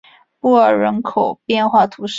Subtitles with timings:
[0.39, 2.09] 布尔人口变化图示